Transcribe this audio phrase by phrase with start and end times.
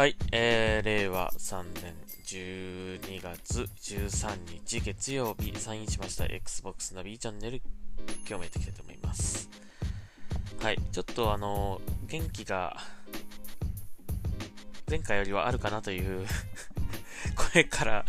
[0.00, 1.94] はい、えー、令和3年
[2.24, 7.60] 12月13日月曜日、サインしました Xbox ナビチャンネル、
[8.26, 9.50] 今日もやっていきたいと思います。
[10.62, 12.78] はい、ちょっとあの、元気が、
[14.88, 16.26] 前回よりはあるかなという
[17.52, 18.06] 声から、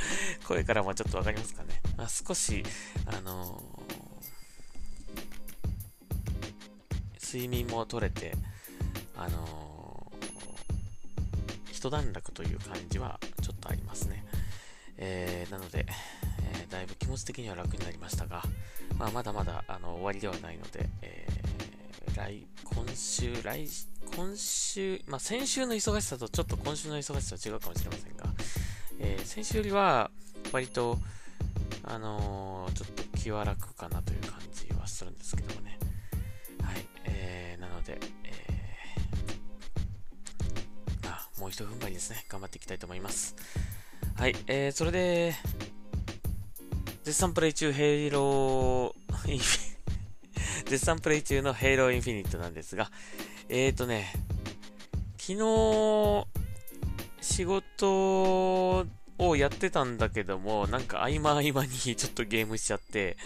[0.47, 1.81] 声からもちょっとわかりますかね。
[1.97, 2.63] まあ、少し、
[3.05, 3.83] あの
[7.21, 8.31] 睡眠も取れて、
[9.17, 9.70] あの
[11.81, 14.23] 一段落という感じはちょっとありますね。
[14.97, 15.87] えーなので、
[16.53, 18.43] えーだいぶ気持ち的には楽になりましたが、
[18.99, 23.67] まあ、まだまだあの終わりではないので、えー来、今週、来、
[24.15, 28.25] 今週、まあ、先週の忙しさとちょっと今週の忙しさは違うかもしれませんが、
[28.99, 30.11] えー先週よりは
[30.51, 30.99] 割と、
[31.83, 35.79] あのーちょっと気は楽かなという感じはするんですけどもね。
[36.61, 36.85] はい。
[37.05, 38.30] えーなので、え
[41.41, 42.23] もう一踏ん張りですね。
[42.29, 43.35] 頑張っていきたいと思います。
[44.15, 44.35] はい。
[44.45, 45.33] えー、それで、
[47.03, 52.91] 絶賛プレイ中、 Halo、Infi 絶賛プレイ中の Halo Infinite なんですが、
[53.49, 54.13] えーとね、
[55.17, 56.27] 昨日、
[57.21, 58.85] 仕事
[59.17, 63.17] をやってたんだけども、なんか合間合間に ちょっとゲームしちゃって、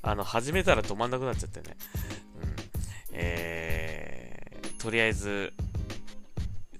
[0.00, 1.76] あの、始めたら止まんなくなっちゃってね。
[2.42, 2.56] うん。
[3.12, 5.52] えー、とりあえず、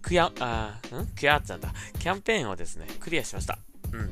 [0.03, 1.07] クヤ、あ、ん？
[1.19, 1.73] クヤーってなんだ。
[1.99, 3.59] キャンペーンをですね、クリアしました。
[3.93, 4.11] うん。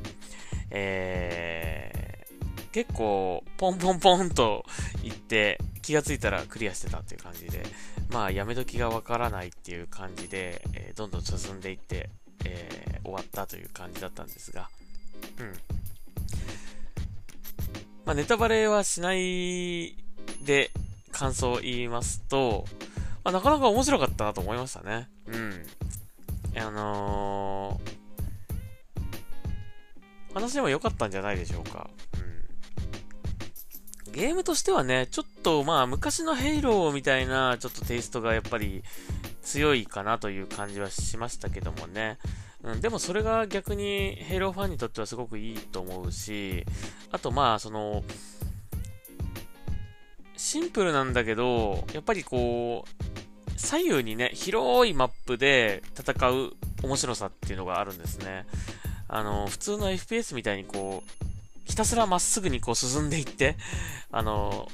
[0.69, 4.65] えー、結構、ポンポンポンと
[5.03, 7.63] 言って、気がついたらクリアしてたっていう感じで、
[8.09, 12.09] まあ、やめ時がわからないっていう感じで、えーどんどん進んでいって、
[12.43, 14.69] えー終わったという感じだったんですが、
[15.39, 15.53] うん。
[18.05, 19.95] まあ、ネタバレはしない
[20.43, 20.71] で
[21.13, 22.65] 感想を言いますと、
[23.23, 25.07] まあ、なかなか面白かったなと思いましたね。
[25.27, 25.65] うん。
[26.59, 31.89] あのー、話でも良かったんじゃないでしょうか。
[34.07, 34.11] うん。
[34.11, 38.83] ゲームとしてはね、ちょっとまあ昔のヘイローみたいなちょっとテイストがやっぱり
[39.41, 42.17] 強いかなという感じはしましたけどもね。
[42.63, 46.65] うん、でもそれが逆にヘイローファンにとってはすごくいいと思うし、
[47.11, 48.03] あとまあその、
[50.35, 53.03] シンプルなんだけど、やっぱりこう、
[53.57, 56.53] 左右にね、広いマップで戦う
[56.83, 58.45] 面白さっていうのがあるんですね。
[59.09, 61.27] あの、普通の FPS みたいにこう、
[61.65, 63.57] ひたすらまっすぐにこう進んでいって、
[64.11, 64.69] あの、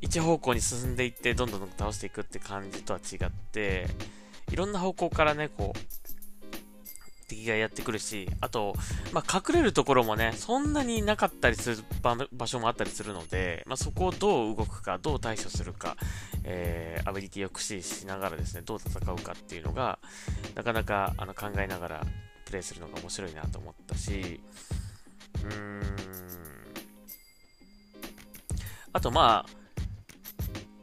[0.00, 3.86] 一方向に進んでいって、どんどん倒していくって感じとは違って、
[4.50, 5.78] いろんな方向からね、こう、
[7.30, 8.74] 敵がやってくるし、あと、
[9.12, 15.96] まあ、隠れるところもね、そんなになかったりする場場所もあったりするので、まあ、そこをどう動くか、どう対処するか、
[16.52, 20.00] えー、アビリティを駆使しながらですね、どう戦うかっていうのが、
[20.56, 22.06] なかなかあの考えながら
[22.44, 24.40] プレイするのが面白いなと思ったし、
[25.44, 25.82] うーん、
[28.92, 29.50] あとまあ、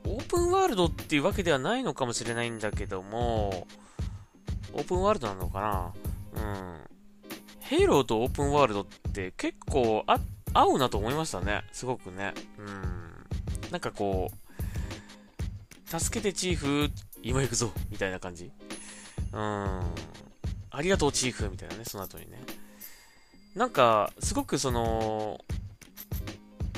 [0.06, 3.68] オープンワールドっていうわけではないのかもしれないんだけども、
[4.74, 5.94] オープンワールドなのかな？
[6.34, 6.80] うん。
[7.60, 10.06] ヘイローとオープンワールドって結構
[10.54, 11.64] 合うなと思いましたね。
[11.74, 12.34] すごくね。
[12.58, 13.72] うん。
[13.72, 14.36] なんかこう、
[15.88, 16.90] 助けてチーフ、
[17.24, 18.52] 今行くぞみたいな感じ。
[19.34, 19.40] うん。
[19.40, 22.42] ありがとうチーフみたいなね、その後にね。
[23.56, 25.40] なんか、すごくその、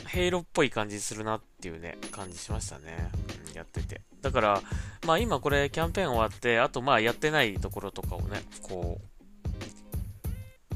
[0.06, 3.12] ヘイロっぽい感じするなっていうね、感じしましたね。
[3.50, 4.02] うん、やってて。
[4.22, 4.62] だから、
[5.06, 10.76] まあ今これキャンペーン終わって、あとまあやってないところとかをね、こう、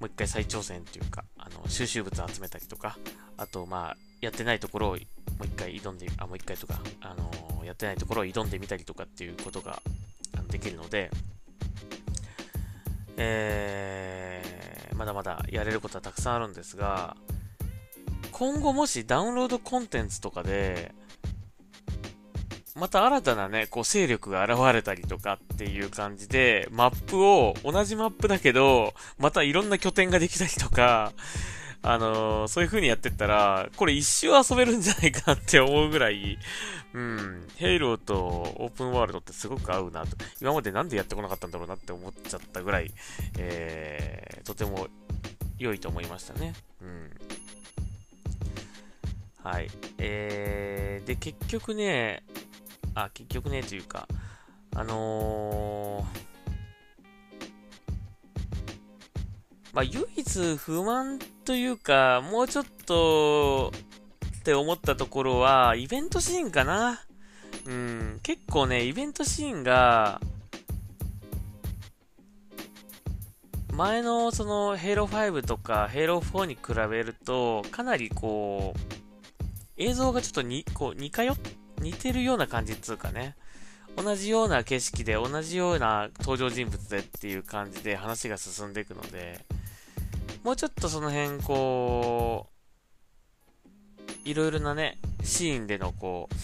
[0.00, 2.98] もう一回再挑戦っていうか、あの、収集物集めたりとか、
[3.36, 4.98] あとまあ、やってないところを
[5.42, 9.80] もう一回挑んで、あ、もう一回とか、あのーやってないところを挑んでみたりとかっていうことが
[10.48, 11.10] できるので、
[13.16, 17.16] えー、まだまだやれることはたくさんあるんですが、
[18.32, 20.92] 今後もしダウンロードコンテンツとかで、
[22.74, 31.12] また新たなね、こう勢力が現れたりとかっていう感じで、マップを、同じマップだけど、またいろんな拠点ができたりとか、
[31.84, 36.38] あのーそういう風にやってったら、これ一周遊べるんじゃないかなって思うぐらい、
[36.94, 40.16] うん、ヘイローとオープンワールドってすごく合うなと。
[40.40, 42.92] 今までなんでやってこなかったんだろうなって思っちゃったぐらい、
[43.38, 44.86] えー、とても
[45.58, 46.54] 良いと思いましたね。
[46.82, 47.10] うん。
[49.42, 49.68] はい。
[49.98, 52.22] えー、で、結局ね、
[52.94, 54.06] あ、結局ね、というか、
[54.76, 56.04] あのー、
[59.72, 63.72] まあ、唯一不満というか、もうちょっと、
[64.38, 67.04] って思ったところは、イベントシーンかな。
[67.66, 70.20] うん、結構ね、イベントシーンが、
[73.72, 78.80] 前のその、ヘイロー5とか、ヘイロー4に比べると、かなりこう、
[79.76, 81.26] 映像がちょっとに、こう、似通っ、
[81.78, 83.34] 似てるような感じっつうかね。
[83.96, 89.44] 同じような景色で、同じような登場人物でっていう感じで話が進んでいくので、
[90.44, 96.34] もうちょっとその辺、こう、いろいろなね、シーンでのこう、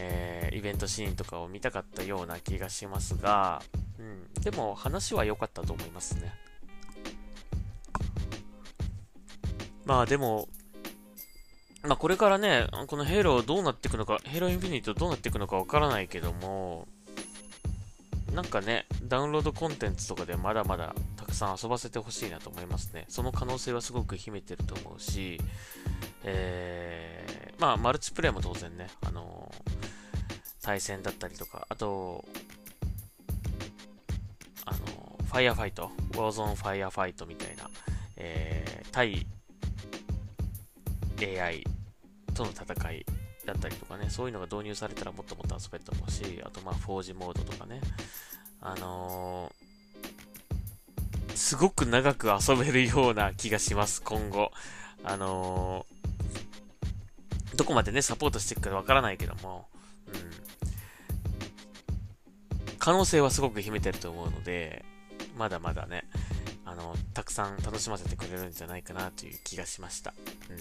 [0.00, 3.62] えー、イベントシーンとかを見たかったような気がしますが、
[3.98, 6.32] うん、でも話は良かったと思いますね。
[9.84, 10.48] まあでも、
[11.82, 16.86] まあこれからね、このヘイローどうなっていくのか、ヘイローインフィニットどうなっていくのかわからないけども、
[18.34, 20.94] なんかね、ダウンロードコンテンツとかでまだまだ
[21.28, 23.04] くさん遊ばせてほしいなと思いますね。
[23.08, 25.38] その可能性はすごく秘めてると思うし、
[26.24, 32.24] えー、まあマルチプレイも当然ね、あのー、対戦だったりとか、あと、
[34.64, 37.70] あのー、 Firefight、Warzone Firefight みたいな、
[38.16, 39.26] えー、対
[41.20, 41.64] AI
[42.34, 43.06] との戦い
[43.44, 47.80] だったりとかね、そういうのが導入されたらもっともっと遊べると思うし、あとまあ 4G モードとかね、
[48.60, 49.52] あの、
[51.38, 54.50] すごく長く遊べるような気がします、今後。
[55.04, 59.68] あのー、どこまでね、サポートしていくかわからないけども、
[60.08, 60.30] うん。
[62.78, 64.84] 可能性はすごく秘めてると思うので、
[65.36, 66.04] まだまだね、
[66.64, 70.12] あの、たくさん楽しませてくれるんじゃないかなという気がしました。
[70.50, 70.58] うん。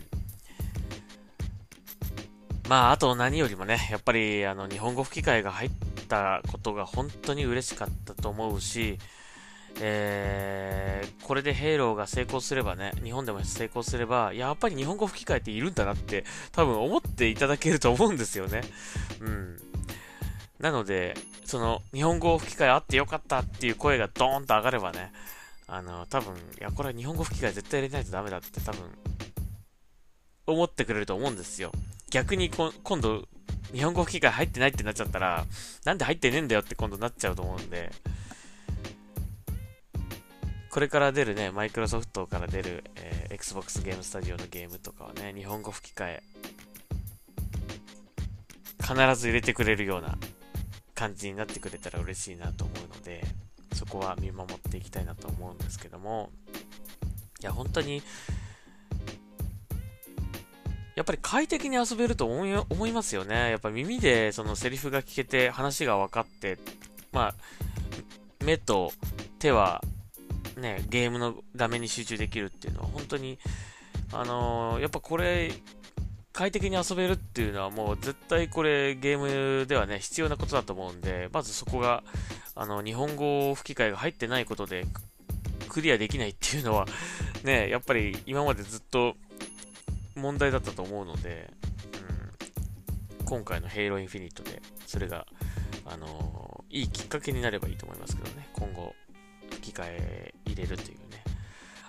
[2.70, 5.72] まあ、あと何よりもね、やっぱり、あの、日本語吹き替えが入っ
[6.08, 9.00] たことが本当に嬉しかったと思うし、
[9.80, 18.62] えー、これでヘイローが成功すればね、日本でも成功すれば、やっぱり日本語吹き替えっているんだなって多分思っていただけると思うんですよね。
[19.20, 19.58] うん。
[20.60, 21.16] なので、
[21.46, 25.12] その日本語吹き替えあってよかったっていう声がドーンと上がればね、
[25.68, 28.82] あの、多分、いや、これは日本語吹き替え絶対入れないとダメだって多分、
[30.48, 31.72] 思ってくれると思うんですよ。
[32.10, 33.28] 逆にこ今度、
[33.74, 35.46] 日本語吹き替え入ってないってなっちゃったら、
[35.84, 37.92] なんで入ってねえんだよって今度なっちゃうと思うんで、
[40.78, 46.24] これから出るね、マイクロソフトから出る、えー、Xbox ゲームスタジオのゲームとかはね、日本語吹き替え、
[48.80, 50.20] 必ず入れてくれるような
[50.94, 53.24] 感じになってくれたら嬉しいなと思うので、
[53.74, 56.30] そこは見守っていきたいなと思うんですけども、
[57.42, 58.04] いや、本当に、
[60.94, 63.50] やっぱり快適に遊べると思い思いますよね。
[63.50, 66.60] やっぱ耳でそのセリフが聞けて話が分かって、
[67.12, 67.36] まあ、
[68.46, 68.94] 目と
[69.40, 69.82] 手は
[70.58, 73.40] ね、ゲームの画面に集中できるっていうのは本当に、
[74.12, 75.52] あのー、やっぱこれ、
[76.34, 82.04] 快適に遊べるっていうのはもう絶対これゲームではね、必要なことだと思うんで、まずそこが、
[82.54, 84.86] あの、日本語吹き替えが入ってないことで、
[85.68, 86.86] クリアできないっていうのは、
[87.44, 89.16] ね、やっぱり今までずっと
[90.16, 91.52] 問題だったと思うので、
[93.20, 95.26] うん、今回のヘイローインフィニットで、それが、
[95.86, 98.94] あの、いいきっかけになればいいと思いますけどね、今後、
[99.50, 101.24] 吹き替え入れるというね。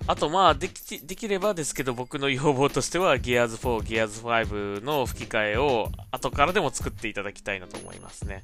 [0.07, 8.43] あと、まあ、でき、できればですけど、僕の要望としては、Gears 4、Gears 5の吹き替えを、後からでも作っていただきたいなと思いますね。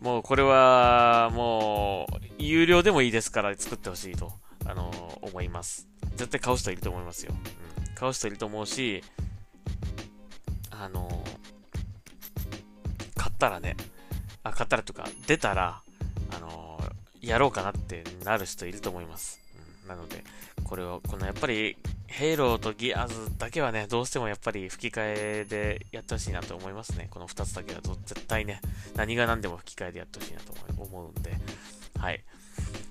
[0.00, 4.32] もう、これは、もう、有料でもいいですから作ってほしいと、
[4.66, 5.88] あのー、思います。
[6.16, 7.32] 絶対買う人いると思いますよ。
[7.32, 9.02] うん買う人いると思うし、
[10.70, 11.24] あの
[13.14, 13.76] 買ったらね、
[14.42, 15.80] あ、買ったらとか、出たら、
[16.36, 16.78] あの
[17.22, 19.40] やろうかなってなる人いると思います。
[19.86, 20.24] なので、
[20.64, 21.76] これを、このやっぱり、
[22.06, 27.08] ヘイローとギアーズだけはね、どうしてもやっぱり吹き替えでやってほしいなと思いますね。
[27.10, 28.60] この2つだけは絶対ね、
[28.94, 31.32] 何が何でも吹き替えでやってほしいなと思うんで、
[31.98, 32.24] はい。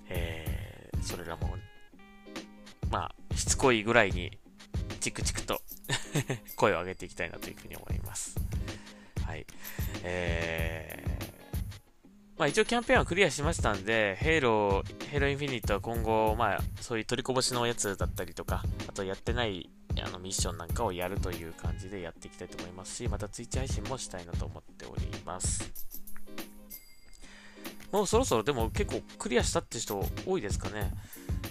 [0.09, 1.55] えー、それらも、
[2.89, 4.37] まあ、しつこいぐらいに
[4.99, 5.61] チクチクと
[6.55, 8.35] 声を上げていきたいなというふうに思います。
[9.25, 9.45] はい。
[10.03, 11.12] えー、
[12.43, 19.69] まあ一応キャンペーンはクリアしましたんで、 Halo、Halo Infinite は今後、まあそういう取りこぼしのやつだったりとか、あとやってない
[20.05, 25.71] あのミッションなんかをやるという感じでやっていきたいと思いますし、また Twitch 配信もしたいなと思っております。
[27.93, 30.91] もうそろそろでも結構クリアしたって人多いですかね。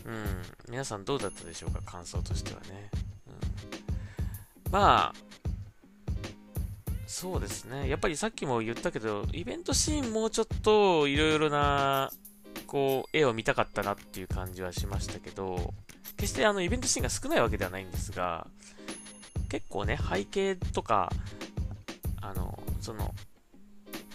[0.05, 0.43] うん。
[0.69, 1.81] 皆さんどうだったでしょうか？
[1.87, 2.91] 感想としてはね。
[4.67, 5.15] うんまあ、
[7.13, 7.91] そうですね。
[7.91, 12.11] やっぱりさっきも言ったけど、イベントシーンもうちょっといろいろな、
[12.67, 15.75] こう、絵を見たかったなっていう感じはしましたけど、
[16.17, 18.47] 決してあの、イベントシーンが少ないわけではないんですが、
[19.51, 21.13] 結構ね、背景とか、
[22.23, 23.15] あの、その、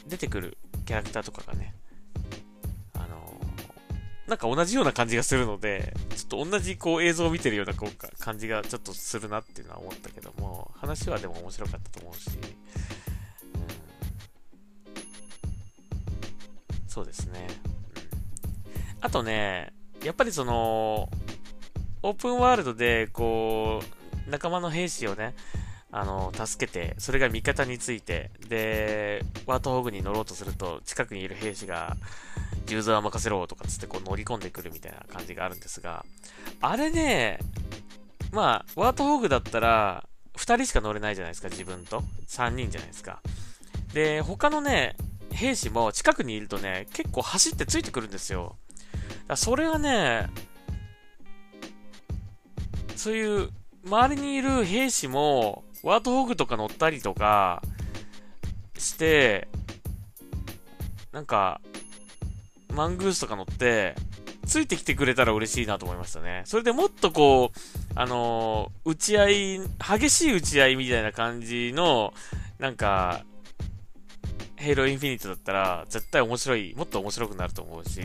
[0.07, 1.75] 出てくるキャラクターとかがね、
[2.95, 3.39] あの、
[4.27, 12.31] なんか同じような感じがするので、ちょっと同じこう映像を見てるようなこう感じがちょっとするなっていうのは思ったけども、話はでも面白かったと思うし、
[16.97, 17.47] そうですね。
[19.01, 19.71] あとね、
[20.03, 21.09] やっぱりその、
[22.01, 23.83] オープンワールドで、こ
[24.25, 25.35] う、仲間の兵士をね、
[25.91, 31.97] あの、助けて、それが味方について、で、ワートホグに乗ろうとすると、近くにいる兵士が、
[32.67, 36.03] ユーザー任せろとかつってこう乗り込んでくるみたいな感じがあるんですが、
[36.61, 37.37] あれね、
[38.31, 42.01] まあ、ワートホグだったら、2人しか乗れないじゃないですか、自分と。
[42.27, 43.21] 3人じゃないですか。
[43.93, 44.95] で、他のね、
[45.37, 48.57] 兵士も近くにいるとね、結構走ってついてくるんですよ。
[49.27, 50.27] だそれはね、
[52.95, 53.49] そういう
[53.85, 57.61] 周りにいる兵士も、ワートホグとか乗ったりとか
[58.77, 59.47] して、
[61.11, 61.61] なんか、
[62.73, 63.95] マングースとか乗って、
[64.47, 66.41] ついてきてくれたら嬉しいなと思いましたね。
[66.45, 67.59] それでもっとこう、
[67.93, 69.59] あのー、打ち合い、
[69.99, 72.13] 激しい打ち合いみたいな感じの、
[72.57, 73.23] なんか、
[74.57, 78.01] ヘイローインフィニットだったら、絶対面白い、もっと面白くなると思うし、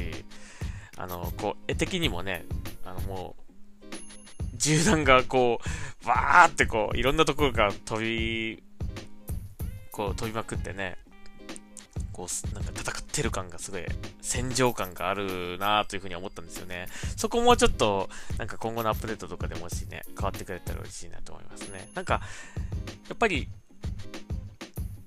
[0.96, 2.44] あの、こう、絵的にもね、
[2.84, 3.42] あの、もう、
[4.56, 8.62] 銃弾がこう、バーってこう、いろんなところから飛び、
[9.90, 10.98] こう飛びまくってね、
[12.12, 13.84] こう、なんか戦ってる感がすごい、
[14.20, 16.86] 戦場感があるなというふうに思ったんですよね。
[17.16, 21.88] そこもちょっと、なんか今後のアップデートとかでもしね、変わってくれたら嬉しいなと思いますね。
[21.94, 22.20] なんか、
[23.08, 23.48] やっぱり、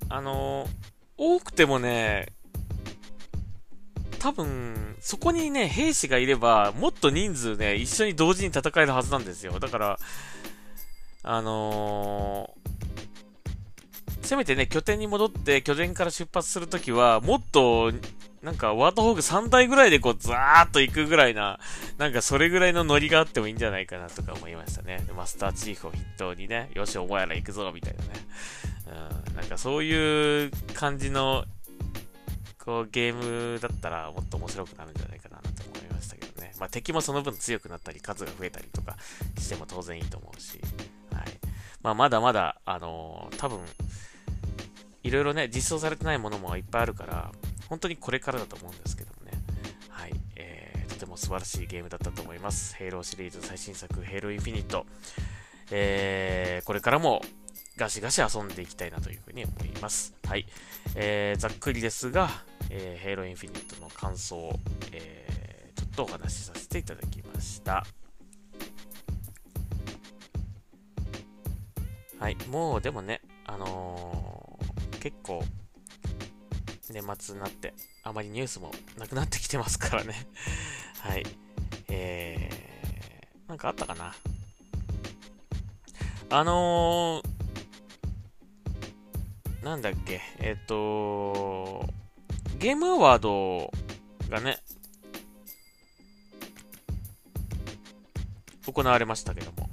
[0.09, 0.69] あのー、
[1.17, 2.27] 多くてもね、
[4.19, 9.59] 多分、そこにね、兵士がいれば、もっと人数ね、一緒に同時に戦えるはずなんですよ。
[9.59, 9.99] だから、
[11.23, 17.91] あのー、せめてね、拠点に戻って、拠点から出発するときは、もっと、
[18.45, 21.59] なんか、ワートホーグ3体ぐらいでこう、ザーッと行くぐらいな、
[21.97, 25.03] なんかそれぐらいのノリがあってもいいんじゃないかなとか思いましたね。
[25.17, 28.09] マスターチーフを筆頭にね、よし、お前ら行くぞ、みたいなね。
[29.27, 31.43] うん、なんかそういう感じの
[32.63, 36.53] こうゲームだったらもっと面白くなるんじゃないかなと思いましたけどね。
[36.59, 38.95] まあ敵もその分強くなったり数が増えたりとか
[39.39, 40.59] しても当然いいと思うし、
[41.11, 41.23] はい。
[41.81, 43.59] まあまだまだ、あのー、多分、
[45.03, 47.31] いろいろね、実装されてないものもいっぱいあるから、
[47.69, 49.31] 本当にこれからだと思うんですけどもね。
[49.89, 50.13] はい。
[50.35, 52.75] えー、とても素晴らしいゲームだったと思います。
[52.75, 54.85] ヘイローシリーズ最新作、ヘイローインフィニット。
[55.71, 57.21] えー、これからも
[57.77, 60.13] ガシガシ遊んでいきたいなというふうに思います。
[60.25, 60.45] はい。
[60.95, 62.29] えー、ざっくりですが、
[62.69, 64.59] えー、ヘイローインフィニットの感想を、
[64.91, 67.85] えー、ちょっとお話しさせていただきました。
[72.17, 75.43] はい、もうでもね、あのー、結構、
[76.95, 77.73] 年末になって、
[78.03, 80.15] あまりニュースもなくなってきてますからね。
[81.03, 81.25] はい。
[81.89, 84.15] えー、なんかあったかな？
[86.29, 91.85] あのー、なんだっけ、えっ、ー、と
[92.59, 93.71] ゲームアワード
[94.29, 94.59] がね、
[98.65, 99.69] 行われましたけども、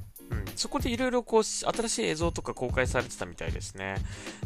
[0.62, 3.97] そこでいろいろこう、新しい映像とか公開されてたみたいですね。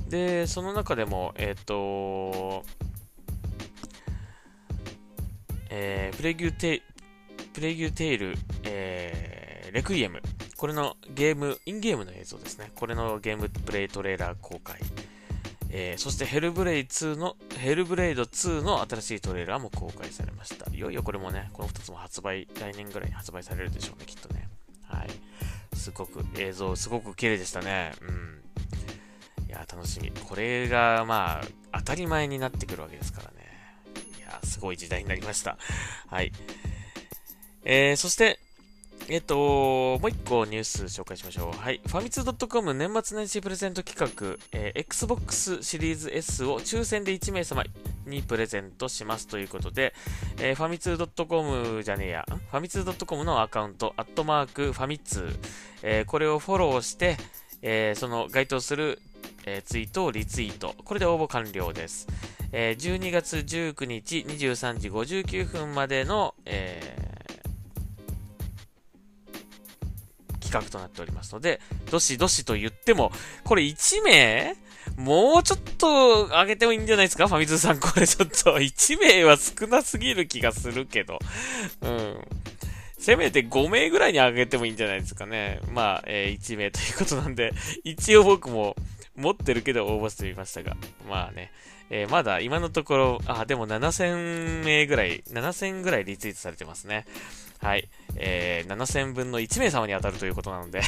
[0.09, 2.65] で、その中でも、えっ、ー、と
[5.69, 6.83] えー、プレギューテ
[7.53, 10.23] プレギューテイル、えー、レクイエム。
[10.57, 12.73] これのゲーム、インゲームの映像ですね。
[12.77, 14.81] これのゲームプレイトレーラー公開。
[15.69, 20.71] えー、そしてヘルブレイ2の、ヘルブレイド2の新しいトレーラーも公開されました。
[20.71, 24.49] いよいよこれもね、この2つも発売、来年ぐらいに発売されるでしょうね、きっとね。
[24.85, 25.11] はい。
[25.77, 27.93] すごく、映像すごく綺麗でしたね。
[28.01, 28.43] うん。
[29.49, 30.11] いや、楽しみ。
[30.11, 31.41] これが、ま
[31.73, 33.47] あ、当たり前になってくるわけですからね。
[34.19, 35.57] いや、すごい時代になりました。
[36.09, 36.33] はい。
[37.65, 38.39] えー、そして、
[39.09, 41.57] えっと、もう一個ニュース紹介しましょう。
[41.57, 41.81] はい。
[41.87, 47.63] ファミツー .com 年末年始プレゼント企画、えー、Xbox シリーズ S を抽選で1名様
[48.07, 49.95] にプレゼントしますということで、
[50.39, 55.39] えー、ファミツー .com じゃねえや、ファミツー .com のアカウント、アットマークファミツー、
[55.83, 57.17] えー、これをフォローして、
[57.63, 59.01] えー、その該当する、
[59.45, 60.75] えー、ツイートをリツイート。
[60.85, 62.07] これで応募完了です。
[62.53, 67.07] えー、12月19日23時59分までの、えー
[70.47, 71.61] 企画となっておりますので、
[71.91, 73.11] どしどしと言っても、
[73.45, 74.57] これ1名
[74.97, 77.29] もうちょっと上げてもいいんじゃないですか？
[77.29, 77.79] ファミ通さん。
[77.81, 81.19] これちょっと 1名は少なすぎる気がするけど。
[81.83, 82.17] うん。
[82.99, 85.61] せめて5名ぐらいに上げてもいいんじゃないですかね。
[85.71, 87.53] まあ、えー、1名ということなんで、
[87.85, 88.75] 一応僕も
[89.17, 90.77] 持ってるけど応募してみましたが。
[91.09, 91.53] まあね、
[91.91, 97.05] えー、まだ今のところ、あ、でも7000名ぐらい、7000ぐらいリツイートされてますね。
[97.61, 97.89] はい。
[98.17, 100.81] えー、7000分の1名様に当たるということなので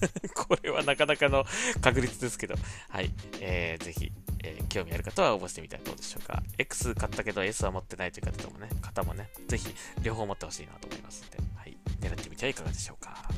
[0.34, 1.44] これはなかなかの
[1.80, 2.54] 確率ですけど、
[2.88, 3.12] はい。
[3.40, 4.12] えー、ぜひ、
[4.42, 6.42] えー、興味ある方は応募してみたらどうでしょうか。
[6.58, 11.76] X 買ったけど S は持ってないという方もね、方もね、ぜひ両方持ってほしいなと思いますので、はい。
[12.00, 13.28] 狙ってみてはいかがでしょうか。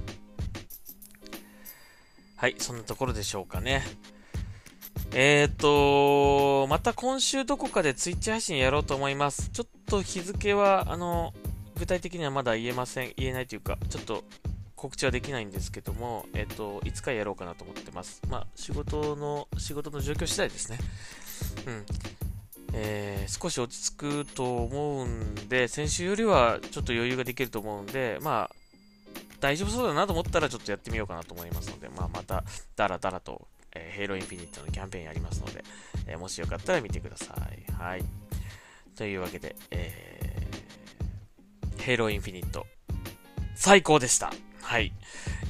[2.37, 3.83] はい、そんなところでしょうかね。
[5.13, 9.51] えっ、ー、と、また今週どこかでツイッチ配信やろうと思います。
[9.51, 11.33] ちょっと日付は、あの、
[11.79, 13.13] 具体的にはまだ言えません。
[13.17, 14.25] 言えないというか、ちょっと
[14.79, 18.23] 告知はできないんですけども、えっ、と、いつかやろうかなと思ってます。
[18.29, 20.79] まあ、仕事の、仕事の状況次第ですね。
[21.67, 21.87] うん。
[22.75, 28.55] えー、少し落ち着くと思うんで、先週よりはちょっと余裕ができると思うんで、まあ、
[29.41, 32.45] 大丈夫そうだなと思ったらちょっとやってみようかなと思いますので、まあ、また、
[32.77, 35.65] だらだらとえー、ヘイロインフィニットのキャンペーンやりますので、
[36.07, 37.35] えー、もしよかったら見てくださ
[37.69, 37.73] い。
[37.73, 38.05] はい。
[38.97, 42.67] というわけで、えー、ヘイロインフィニット、
[43.55, 44.33] 最高でした。
[44.69, 44.93] はい。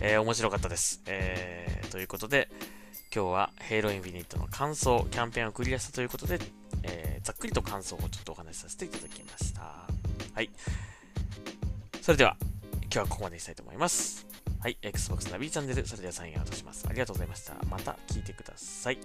[0.01, 1.03] えー、面白かったです。
[1.07, 2.49] えー、ということで、
[3.13, 6.39] 今日はヘイロインフィニットの感想、キャンペーンをクリアしたということで、
[6.85, 9.61] えー、ざっくりと感想をちょっとお話しさせていただきました。
[10.35, 10.49] はい。
[12.01, 12.37] それでは、
[12.83, 14.25] 今日はここまでにしたいと思います。
[14.61, 16.87] はい、Xbox ナビチャンネル、それではサインアウトします。
[16.89, 17.57] ありがとうございました。
[17.69, 18.99] また聞いてください。